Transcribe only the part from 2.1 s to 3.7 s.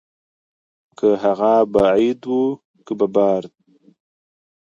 وو که ببرات.